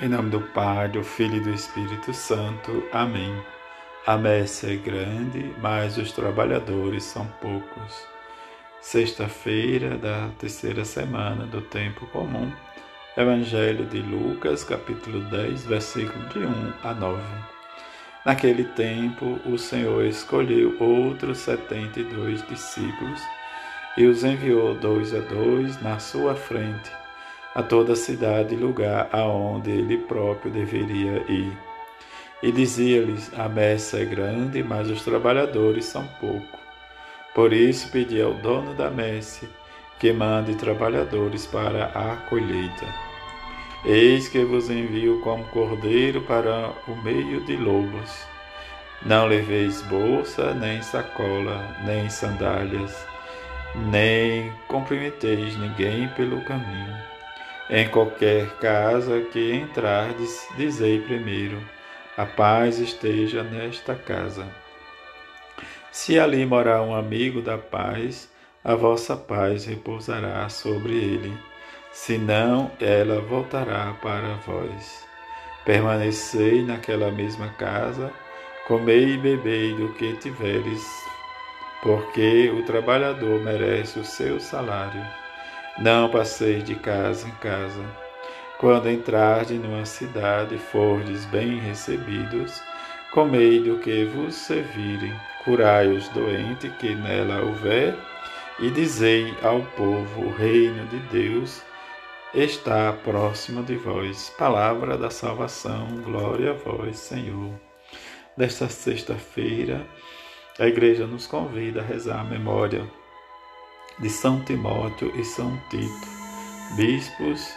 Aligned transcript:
Em 0.00 0.08
nome 0.08 0.30
do 0.30 0.40
Pai, 0.40 0.88
do 0.88 1.02
Filho 1.02 1.38
e 1.38 1.40
do 1.40 1.50
Espírito 1.50 2.14
Santo. 2.14 2.84
Amém. 2.92 3.34
A 4.06 4.16
messe 4.16 4.74
é 4.74 4.76
grande, 4.76 5.52
mas 5.60 5.98
os 5.98 6.12
trabalhadores 6.12 7.02
são 7.02 7.26
poucos. 7.40 8.06
Sexta-feira 8.80 9.98
da 9.98 10.28
terceira 10.38 10.84
semana 10.84 11.46
do 11.46 11.60
tempo 11.62 12.06
comum. 12.12 12.52
Evangelho 13.16 13.86
de 13.86 13.98
Lucas, 13.98 14.62
capítulo 14.62 15.20
10, 15.30 15.66
versículo 15.66 16.28
de 16.28 16.38
1 16.46 16.72
a 16.84 16.94
9. 16.94 17.20
Naquele 18.24 18.66
tempo, 18.66 19.40
o 19.44 19.58
Senhor 19.58 20.04
escolheu 20.04 20.76
outros 20.78 21.38
setenta 21.38 21.98
e 21.98 22.04
dois 22.04 22.46
discípulos 22.46 23.20
e 23.96 24.06
os 24.06 24.22
enviou 24.22 24.76
dois 24.76 25.12
a 25.12 25.18
dois 25.18 25.82
na 25.82 25.98
sua 25.98 26.36
frente 26.36 26.88
a 27.58 27.62
toda 27.64 27.94
a 27.94 27.96
cidade 27.96 28.54
e 28.54 28.56
lugar 28.56 29.08
aonde 29.10 29.72
ele 29.72 29.98
próprio 29.98 30.48
deveria 30.48 31.24
ir. 31.28 31.58
E 32.40 32.52
dizia-lhes: 32.52 33.32
A 33.36 33.48
messe 33.48 34.00
é 34.00 34.04
grande, 34.04 34.62
mas 34.62 34.88
os 34.88 35.02
trabalhadores 35.02 35.86
são 35.86 36.06
poucos. 36.20 36.60
Por 37.34 37.52
isso 37.52 37.90
pedi 37.90 38.22
ao 38.22 38.32
dono 38.34 38.74
da 38.74 38.88
messe 38.88 39.48
que 39.98 40.12
mande 40.12 40.54
trabalhadores 40.54 41.46
para 41.46 41.86
a 41.86 42.14
colheita. 42.28 42.86
Eis 43.84 44.28
que 44.28 44.44
vos 44.44 44.70
envio 44.70 45.20
como 45.22 45.42
cordeiro 45.46 46.20
para 46.22 46.70
o 46.86 46.94
meio 47.02 47.44
de 47.44 47.56
lobos. 47.56 48.24
Não 49.04 49.26
leveis 49.26 49.82
bolsa, 49.82 50.54
nem 50.54 50.80
sacola, 50.80 51.76
nem 51.84 52.08
sandálias, 52.08 53.04
nem 53.90 54.52
cumprimenteis 54.68 55.58
ninguém 55.58 56.06
pelo 56.10 56.40
caminho. 56.42 57.17
Em 57.70 57.86
qualquer 57.86 58.48
casa 58.60 59.20
que 59.30 59.54
entrardes, 59.54 60.48
dizei 60.56 61.00
primeiro: 61.02 61.62
A 62.16 62.24
paz 62.24 62.78
esteja 62.78 63.42
nesta 63.42 63.94
casa. 63.94 64.46
Se 65.92 66.18
ali 66.18 66.46
morar 66.46 66.80
um 66.80 66.94
amigo 66.94 67.42
da 67.42 67.58
paz, 67.58 68.32
a 68.64 68.74
vossa 68.74 69.14
paz 69.14 69.66
repousará 69.66 70.48
sobre 70.48 70.94
ele. 70.94 71.36
Senão, 71.92 72.70
ela 72.80 73.20
voltará 73.20 73.94
para 74.00 74.34
vós. 74.46 75.04
Permanecei 75.66 76.62
naquela 76.62 77.10
mesma 77.10 77.48
casa, 77.58 78.10
comei 78.66 79.14
e 79.14 79.18
bebei 79.18 79.74
do 79.74 79.92
que 79.92 80.14
tiveres, 80.14 80.86
porque 81.82 82.48
o 82.48 82.64
trabalhador 82.64 83.42
merece 83.42 83.98
o 83.98 84.04
seu 84.04 84.40
salário. 84.40 85.27
Não 85.80 86.10
passeis 86.10 86.64
de 86.64 86.74
casa 86.74 87.28
em 87.28 87.30
casa. 87.32 87.84
Quando 88.58 88.90
entrardes 88.90 89.60
numa 89.60 89.84
cidade 89.84 90.56
e 90.56 90.58
fordes 90.58 91.24
bem 91.26 91.60
recebidos, 91.60 92.60
comei 93.12 93.62
do 93.62 93.78
que 93.78 94.04
vos 94.06 94.34
servirem, 94.34 95.14
curai 95.44 95.86
os 95.86 96.08
doentes 96.08 96.72
que 96.80 96.96
nela 96.96 97.42
houver, 97.42 97.96
e 98.58 98.70
dizei 98.70 99.32
ao 99.40 99.62
povo: 99.76 100.22
o 100.22 100.34
reino 100.34 100.84
de 100.86 100.98
Deus 101.10 101.62
está 102.34 102.92
próximo 102.92 103.62
de 103.62 103.76
vós. 103.76 104.34
Palavra 104.36 104.98
da 104.98 105.10
salvação, 105.10 105.86
glória 106.02 106.50
a 106.50 106.54
vós, 106.54 106.98
Senhor. 106.98 107.52
Desta 108.36 108.68
sexta-feira, 108.68 109.86
a 110.58 110.66
igreja 110.66 111.06
nos 111.06 111.28
convida 111.28 111.80
a 111.80 111.84
rezar 111.84 112.20
a 112.20 112.24
memória 112.24 112.84
de 114.00 114.08
São 114.08 114.40
Timóteo 114.40 115.12
e 115.14 115.24
São 115.24 115.56
Tito, 115.68 116.08
bispos 116.76 117.52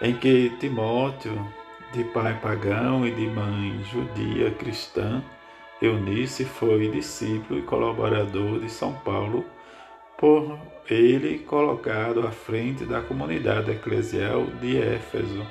em 0.00 0.14
que 0.14 0.50
Timóteo, 0.58 1.46
de 1.92 2.04
pai 2.04 2.38
pagão 2.40 3.06
e 3.06 3.10
de 3.10 3.26
mãe 3.26 3.84
judia 3.92 4.50
cristã, 4.50 5.22
Eunice 5.80 6.44
foi 6.44 6.88
discípulo 6.88 7.58
e 7.58 7.62
colaborador 7.62 8.60
de 8.60 8.70
São 8.70 8.92
Paulo, 8.92 9.44
por 10.16 10.58
ele 10.88 11.40
colocado 11.40 12.26
à 12.26 12.30
frente 12.30 12.84
da 12.84 13.00
comunidade 13.00 13.72
eclesial 13.72 14.46
de 14.60 14.78
Éfeso. 14.80 15.44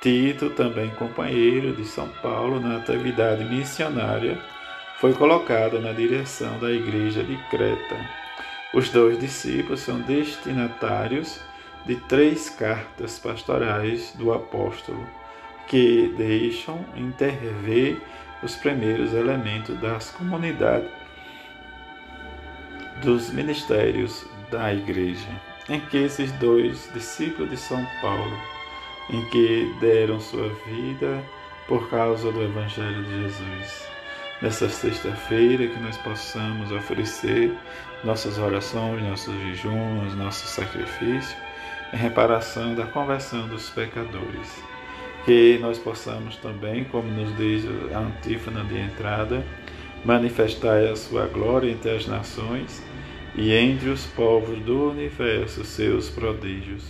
Tito, 0.00 0.50
também 0.50 0.88
companheiro 0.90 1.74
de 1.74 1.84
São 1.84 2.08
Paulo 2.22 2.60
na 2.60 2.76
atividade 2.76 3.44
missionária, 3.44 4.40
foi 4.98 5.12
colocado 5.14 5.80
na 5.80 5.92
direção 5.92 6.58
da 6.58 6.70
igreja 6.70 7.22
de 7.22 7.36
Creta. 7.50 7.96
Os 8.72 8.88
dois 8.90 9.18
discípulos 9.18 9.80
são 9.80 10.00
destinatários 10.00 11.40
de 11.84 11.96
três 11.96 12.48
cartas 12.48 13.18
pastorais 13.18 14.12
do 14.16 14.32
apóstolo, 14.32 15.04
que 15.66 16.14
deixam 16.16 16.84
intervir 16.94 18.00
os 18.42 18.54
primeiros 18.54 19.12
elementos 19.12 19.78
das 19.80 20.10
comunidades 20.10 20.90
dos 23.02 23.30
ministérios 23.30 24.24
da 24.50 24.72
igreja, 24.72 25.28
em 25.68 25.80
que 25.80 25.96
esses 25.96 26.30
dois 26.32 26.88
discípulos 26.92 27.50
de 27.50 27.56
São 27.56 27.84
Paulo, 28.00 28.38
em 29.10 29.24
que 29.30 29.74
deram 29.80 30.20
sua 30.20 30.48
vida 30.66 31.24
por 31.66 31.88
causa 31.90 32.30
do 32.30 32.42
evangelho 32.42 33.02
de 33.02 33.22
Jesus 33.22 33.90
nessa 34.40 34.68
sexta-feira, 34.68 35.66
que 35.66 35.78
nós 35.80 35.96
possamos 35.98 36.72
oferecer 36.72 37.54
nossas 38.02 38.38
orações, 38.38 39.02
nossos 39.02 39.34
jejuns, 39.42 40.14
nosso 40.16 40.46
sacrifício 40.46 41.36
em 41.92 41.96
reparação 41.96 42.74
da 42.74 42.86
conversão 42.86 43.48
dos 43.48 43.68
pecadores. 43.70 44.62
Que 45.24 45.58
nós 45.60 45.78
possamos 45.78 46.36
também, 46.36 46.84
como 46.84 47.10
nos 47.10 47.36
diz 47.36 47.64
a 47.92 47.98
antífona 47.98 48.64
de 48.64 48.78
entrada, 48.78 49.44
manifestar 50.04 50.82
a 50.84 50.96
sua 50.96 51.26
glória 51.26 51.70
entre 51.70 51.90
as 51.90 52.06
nações 52.06 52.82
e 53.34 53.52
entre 53.52 53.90
os 53.90 54.06
povos 54.06 54.58
do 54.60 54.90
universo 54.90 55.62
seus 55.62 56.08
prodígios, 56.08 56.84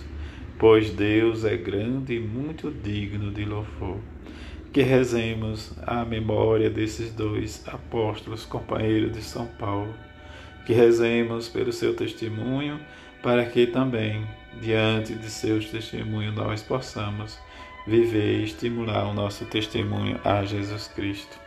pois 0.58 0.90
Deus 0.90 1.44
é 1.44 1.56
grande 1.56 2.14
e 2.14 2.20
muito 2.20 2.70
digno 2.70 3.32
de 3.32 3.44
louvor 3.44 3.98
que 4.72 4.82
rezemos 4.82 5.72
a 5.84 6.04
memória 6.04 6.70
desses 6.70 7.12
dois 7.12 7.66
apóstolos, 7.66 8.44
companheiros 8.44 9.12
de 9.12 9.22
São 9.22 9.46
Paulo, 9.46 9.92
que 10.64 10.72
rezemos 10.72 11.48
pelo 11.48 11.72
seu 11.72 11.94
testemunho, 11.94 12.80
para 13.22 13.44
que 13.46 13.66
também, 13.66 14.24
diante 14.60 15.14
de 15.14 15.28
seus 15.28 15.66
testemunhos, 15.66 16.34
nós 16.34 16.62
possamos 16.62 17.38
viver 17.86 18.40
e 18.40 18.44
estimular 18.44 19.08
o 19.08 19.14
nosso 19.14 19.44
testemunho 19.46 20.20
a 20.24 20.44
Jesus 20.44 20.86
Cristo. 20.88 21.38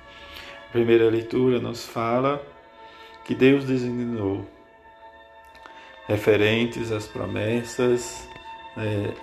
A 0.68 0.72
primeira 0.74 1.10
leitura 1.10 1.60
nos 1.60 1.86
fala 1.86 2.46
que 3.24 3.34
Deus 3.34 3.64
designou 3.64 4.46
referentes 6.08 6.92
às 6.92 7.08
promessas 7.08 8.28
né, 8.76 9.14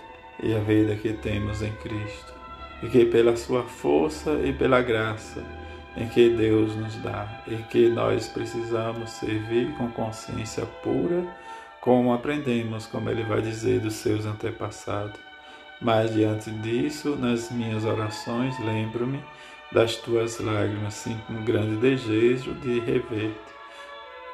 e 0.42 0.54
a 0.54 0.60
vida 0.60 0.96
que 0.96 1.12
temos 1.12 1.60
em 1.60 1.72
Cristo 1.72 2.39
e 2.82 2.88
que 2.88 3.04
pela 3.04 3.36
sua 3.36 3.62
força 3.64 4.32
e 4.44 4.52
pela 4.52 4.80
graça 4.80 5.42
em 5.96 6.08
que 6.08 6.30
Deus 6.30 6.74
nos 6.76 6.96
dá 6.96 7.42
e 7.46 7.56
que 7.64 7.88
nós 7.88 8.28
precisamos 8.28 9.10
servir 9.10 9.74
com 9.76 9.90
consciência 9.90 10.64
pura, 10.82 11.24
como 11.80 12.12
aprendemos, 12.12 12.86
como 12.86 13.10
ele 13.10 13.24
vai 13.24 13.42
dizer 13.42 13.80
dos 13.80 13.94
seus 13.94 14.24
antepassados. 14.24 15.18
Mas 15.80 16.12
diante 16.12 16.50
disso, 16.50 17.16
nas 17.16 17.50
minhas 17.50 17.84
orações, 17.84 18.58
lembro-me 18.60 19.22
das 19.72 19.96
tuas 19.96 20.38
lágrimas, 20.38 20.94
sinto 20.94 21.32
um 21.32 21.44
grande 21.44 21.76
desejo 21.76 22.52
de 22.54 22.80
rever-te. 22.80 23.50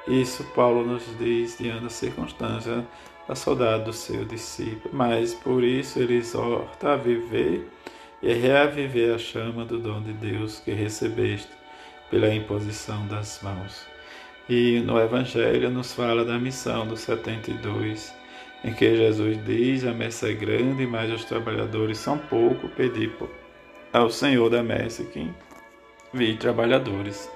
Isso 0.09 0.45
Paulo 0.55 0.85
nos 0.85 1.05
diz 1.19 1.59
diante 1.59 1.85
da 1.85 1.91
circunstância 1.91 2.87
da 3.29 3.35
saudade 3.35 3.85
do 3.85 3.93
seu 3.93 4.25
discípulo, 4.25 4.95
mas 4.95 5.35
por 5.35 5.65
isso 5.65 5.99
ele 5.99 6.15
exorta 6.15 6.93
a 6.93 6.97
viver 6.97 7.69
e 8.23 8.33
reaviver 8.33 9.15
a 9.15 9.19
chama 9.19 9.65
do 9.65 9.79
dom 9.79 10.03
de 10.03 10.13
Deus 10.13 10.61
que 10.61 10.73
recebeste 10.73 11.51
pela 12.11 12.33
imposição 12.33 13.07
das 13.07 13.41
mãos. 13.43 13.87
E 14.49 14.81
no 14.81 14.99
Evangelho 14.99 15.71
nos 15.71 15.93
fala 15.93 16.25
da 16.25 16.39
missão 16.39 16.87
dos 16.87 17.01
72, 17.01 18.15
em 18.65 18.73
que 18.73 18.97
Jesus 18.97 19.45
diz: 19.45 19.85
A 19.85 19.93
messe 19.93 20.31
é 20.31 20.35
grande, 20.35 20.87
mas 20.87 21.11
os 21.13 21.25
trabalhadores 21.25 21.99
são 21.99 22.17
pouco. 22.17 22.69
Pedi 22.69 23.13
ao 23.93 24.09
Senhor 24.09 24.49
da 24.49 24.63
messe 24.63 25.05
que 25.07 25.29
envie 26.15 26.37
trabalhadores. 26.37 27.31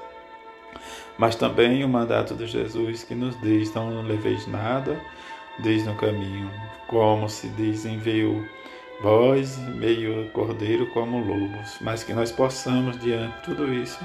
Mas 1.19 1.35
também 1.35 1.85
o 1.85 1.88
mandato 1.88 2.35
de 2.35 2.47
Jesus 2.47 3.03
que 3.03 3.15
nos 3.15 3.38
diz: 3.41 3.75
Não 3.75 4.03
leveis 4.03 4.47
nada, 4.47 5.00
diz 5.59 5.85
no 5.85 5.97
caminho, 5.97 6.50
como 6.87 7.29
se 7.29 7.49
diz, 7.50 7.85
enviou 7.85 8.43
vós, 9.02 9.58
meio 9.58 10.29
cordeiro 10.31 10.87
como 10.88 11.19
lobos, 11.19 11.76
mas 11.81 12.05
que 12.05 12.12
nós 12.12 12.31
possamos, 12.31 12.99
diante 13.00 13.35
de 13.37 13.43
tudo 13.43 13.73
isso, 13.73 13.99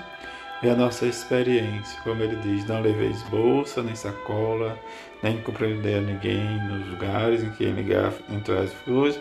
ver 0.62 0.72
a 0.72 0.76
nossa 0.76 1.06
experiência. 1.06 2.02
Como 2.02 2.22
ele 2.22 2.36
diz, 2.38 2.66
não 2.66 2.82
leveis 2.82 3.22
bolsa, 3.24 3.84
nem 3.84 3.96
sacola, 3.96 4.80
nem 5.22 5.42
compreender 5.42 6.00
a 6.00 6.02
ninguém 6.02 6.60
nos 6.68 6.88
lugares 6.88 7.44
em 7.44 7.52
que 7.52 7.66
ligar 7.66 8.14
entrar 8.30 8.62
as 8.62 8.74
flores, 8.74 9.20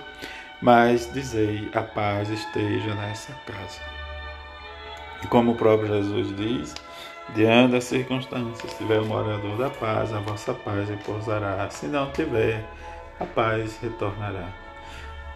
mas 0.63 1.13
dizei: 1.13 1.69
a 1.75 1.83
paz 1.83 2.31
esteja 2.31 2.95
nessa 2.95 3.33
casa. 3.47 3.81
E 5.23 5.27
como 5.27 5.53
o 5.53 5.57
próprio 5.57 5.89
Jesus 5.89 6.37
diz, 6.37 6.75
diante 7.35 7.73
das 7.73 7.85
circunstâncias, 7.85 8.71
se 8.71 8.79
tiver 8.79 9.01
o 9.01 9.07
morador 9.07 9.57
da 9.57 9.71
paz, 9.71 10.13
a 10.13 10.21
vossa 10.21 10.53
paz 10.53 10.89
repousará. 10.89 11.69
Se 11.71 11.87
não 11.87 12.11
tiver, 12.13 12.65
a 13.19 13.25
paz 13.25 13.79
retornará. 13.83 14.64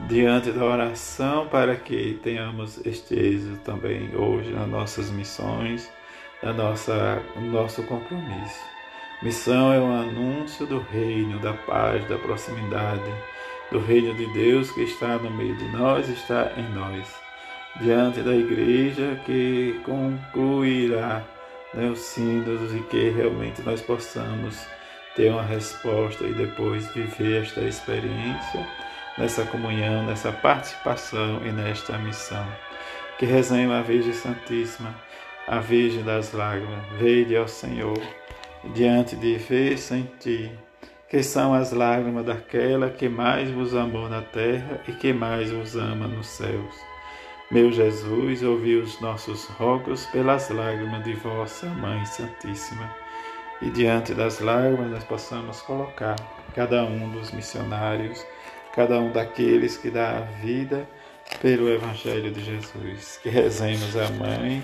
Diante 0.07 0.53
da 0.53 0.65
oração, 0.65 1.49
para 1.49 1.75
que 1.75 2.21
tenhamos 2.23 2.79
este 2.87 3.15
êxito 3.15 3.59
também 3.65 4.15
hoje 4.15 4.53
nas 4.53 4.69
nossas 4.69 5.11
missões, 5.11 5.91
na 6.41 6.53
nossa, 6.53 7.21
no 7.35 7.51
nosso 7.51 7.83
compromisso. 7.83 8.61
Missão 9.21 9.73
é 9.73 9.81
o 9.81 9.83
um 9.83 10.01
anúncio 10.01 10.65
do 10.67 10.79
reino, 10.79 11.41
da 11.41 11.53
paz, 11.53 12.09
da 12.09 12.17
proximidade, 12.17 13.13
do 13.73 13.81
reino 13.81 14.15
de 14.15 14.33
Deus 14.33 14.71
que 14.71 14.83
está 14.83 15.17
no 15.19 15.33
meio 15.33 15.57
de 15.57 15.69
nós, 15.77 16.09
está 16.09 16.53
em 16.57 16.73
nós. 16.75 17.13
Diante 17.81 18.23
da 18.23 18.37
igreja 18.37 19.21
que 19.27 19.81
concluirá 19.85 21.25
né, 21.75 21.91
os 21.91 21.99
sínodos 21.99 22.73
e 22.73 22.81
que 22.83 23.11
realmente 23.11 23.63
nós 23.63 23.81
possamos 23.81 24.65
ter 25.17 25.33
uma 25.33 25.43
resposta 25.43 26.25
e 26.25 26.33
depois 26.35 26.87
viver 26.95 27.43
esta 27.43 27.63
experiência 27.63 28.65
nessa 29.19 29.45
comunhão, 29.45 30.07
nessa 30.07 30.33
participação 30.33 31.45
e 31.45 31.51
nesta 31.51 31.99
missão. 31.99 32.47
Que 33.19 33.27
rezemos 33.27 33.75
a 33.75 33.83
Virgem 33.83 34.13
Santíssima, 34.13 34.95
a 35.47 35.59
Virgem 35.59 36.03
das 36.03 36.33
Lágrimas, 36.33 36.87
veide 36.99 37.37
ao 37.37 37.49
Senhor 37.49 38.01
diante 38.73 39.17
de 39.17 39.37
ver 39.37 39.79
sem 39.79 40.05
ti, 40.21 40.51
que 41.09 41.23
são 41.23 41.55
as 41.55 41.73
lágrimas 41.73 42.25
daquela 42.25 42.91
que 42.91 43.09
mais 43.09 43.51
vos 43.51 43.75
amou 43.75 44.09
na 44.09 44.21
terra 44.21 44.81
e 44.87 44.93
que 44.93 45.13
mais 45.13 45.51
vos 45.51 45.75
ama 45.75 46.07
nos 46.07 46.27
céus. 46.27 46.89
Meu 47.51 47.73
Jesus, 47.73 48.43
ouvi 48.43 48.77
os 48.77 49.01
nossos 49.01 49.47
rogos 49.47 50.05
pelas 50.07 50.51
lágrimas 50.51 51.03
de 51.03 51.15
vossa 51.15 51.67
Mãe 51.67 52.05
Santíssima. 52.05 52.95
E 53.63 53.71
diante 53.71 54.13
das 54.13 54.39
lágrimas 54.41 54.91
nós 54.91 55.05
possamos 55.05 55.63
colocar 55.63 56.17
cada 56.55 56.85
um 56.85 57.11
dos 57.11 57.33
missionários, 57.33 58.25
cada 58.75 58.99
um 58.99 59.13
daqueles 59.13 59.77
que 59.77 59.91
dá 59.91 60.19
a 60.19 60.21
vida 60.21 60.89
pelo 61.41 61.69
Evangelho 61.69 62.31
de 62.31 62.45
Jesus. 62.45 63.19
Que 63.23 63.29
rezemos 63.29 63.97
a 63.97 64.09
Mãe 64.11 64.63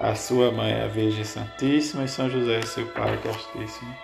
a 0.00 0.14
sua 0.14 0.50
mãe, 0.50 0.82
a 0.82 0.86
Virgem 0.86 1.24
Santíssima, 1.24 2.04
e 2.04 2.08
São 2.08 2.28
José, 2.28 2.62
seu 2.62 2.86
Pai 2.88 3.18
Castíssimo, 3.22 3.94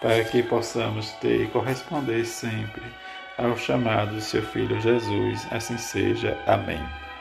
para 0.00 0.24
que 0.24 0.42
possamos 0.42 1.10
ter 1.20 1.42
e 1.42 1.48
corresponder 1.48 2.24
sempre 2.24 2.82
ao 3.38 3.56
chamado 3.56 4.14
do 4.14 4.20
seu 4.20 4.42
Filho 4.42 4.80
Jesus. 4.80 5.46
Assim 5.50 5.76
seja. 5.76 6.36
Amém. 6.46 7.01